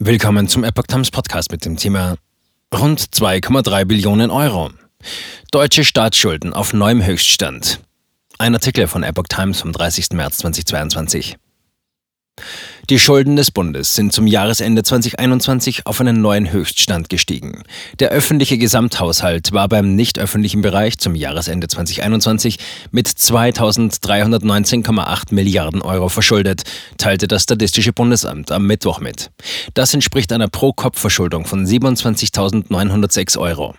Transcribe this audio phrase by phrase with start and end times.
[0.00, 2.14] Willkommen zum Epoch Times Podcast mit dem Thema
[2.72, 4.70] Rund 2,3 Billionen Euro.
[5.50, 7.80] Deutsche Staatsschulden auf neuem Höchststand.
[8.38, 10.10] Ein Artikel von Epoch Times vom 30.
[10.12, 11.36] März 2022.
[12.90, 17.62] Die Schulden des Bundes sind zum Jahresende 2021 auf einen neuen Höchststand gestiegen.
[17.98, 22.58] Der öffentliche Gesamthaushalt war beim nicht öffentlichen Bereich zum Jahresende 2021
[22.90, 26.62] mit 2319,8 Milliarden Euro verschuldet,
[26.96, 29.30] teilte das Statistische Bundesamt am Mittwoch mit.
[29.74, 33.74] Das entspricht einer Pro-Kopf-Verschuldung von 27.906 Euro.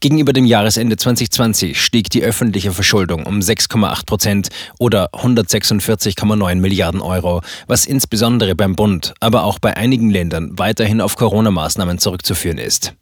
[0.00, 7.42] Gegenüber dem Jahresende 2020 stieg die öffentliche Verschuldung um 6,8 Prozent oder 146,9 Milliarden Euro,
[7.66, 12.94] was insbesondere beim Bund, aber auch bei einigen Ländern weiterhin auf Corona-Maßnahmen zurückzuführen ist.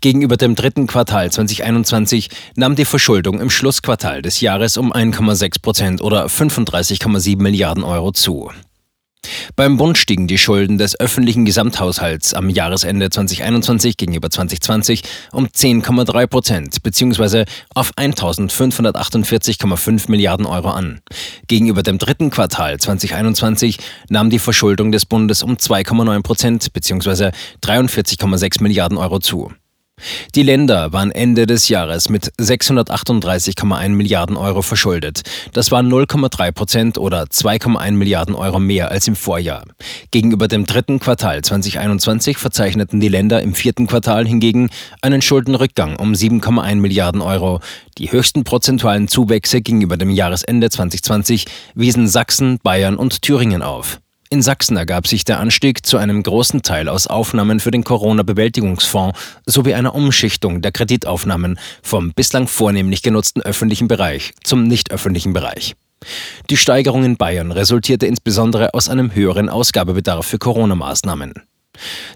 [0.00, 6.02] Gegenüber dem dritten Quartal 2021 nahm die Verschuldung im Schlussquartal des Jahres um 1,6 Prozent
[6.02, 8.50] oder 35,7 Milliarden Euro zu.
[9.56, 16.26] Beim Bund stiegen die Schulden des öffentlichen Gesamthaushalts am Jahresende 2021 gegenüber 2020 um 10,3
[16.26, 17.44] Prozent bzw.
[17.74, 21.00] auf 1.548,5 Milliarden Euro an.
[21.48, 27.30] Gegenüber dem dritten Quartal 2021 nahm die Verschuldung des Bundes um 2,9 Prozent bzw.
[27.62, 29.52] 43,6 Milliarden Euro zu.
[30.34, 35.22] Die Länder waren Ende des Jahres mit 638,1 Milliarden Euro verschuldet.
[35.52, 39.64] Das waren 0,3 Prozent oder 2,1 Milliarden Euro mehr als im Vorjahr.
[40.10, 46.12] Gegenüber dem dritten Quartal 2021 verzeichneten die Länder im vierten Quartal hingegen einen Schuldenrückgang um
[46.12, 47.60] 7,1 Milliarden Euro.
[47.98, 54.01] Die höchsten prozentualen Zuwächse gegenüber dem Jahresende 2020 wiesen Sachsen, Bayern und Thüringen auf.
[54.32, 59.18] In Sachsen ergab sich der Anstieg zu einem großen Teil aus Aufnahmen für den Corona-Bewältigungsfonds
[59.44, 65.74] sowie einer Umschichtung der Kreditaufnahmen vom bislang vornehmlich genutzten öffentlichen Bereich zum nicht öffentlichen Bereich.
[66.48, 71.34] Die Steigerung in Bayern resultierte insbesondere aus einem höheren Ausgabebedarf für Corona-Maßnahmen.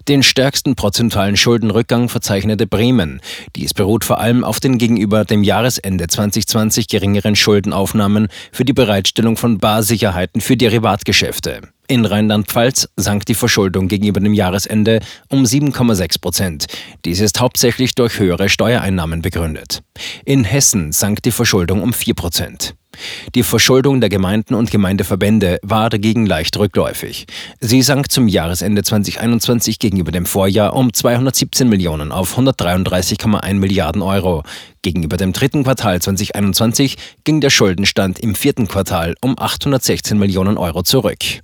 [0.07, 3.21] Den stärksten prozentualen Schuldenrückgang verzeichnete Bremen.
[3.55, 9.35] Dies beruht vor allem auf den gegenüber dem Jahresende 2020 geringeren Schuldenaufnahmen für die Bereitstellung
[9.35, 11.61] von Barsicherheiten für Derivatgeschäfte.
[11.89, 14.99] In Rheinland-Pfalz sank die Verschuldung gegenüber dem Jahresende
[15.29, 16.65] um 7,6 Prozent.
[17.05, 19.83] Dies ist hauptsächlich durch höhere Steuereinnahmen begründet.
[20.25, 22.75] In Hessen sank die Verschuldung um 4 Prozent.
[23.35, 27.25] Die Verschuldung der Gemeinden und Gemeindeverbände war dagegen leicht rückläufig.
[27.59, 34.43] Sie sank zum Jahresende 2021 gegenüber dem Vorjahr um 217 Millionen auf 133,1 Milliarden Euro.
[34.81, 40.83] Gegenüber dem dritten Quartal 2021 ging der Schuldenstand im vierten Quartal um 816 Millionen Euro
[40.83, 41.41] zurück.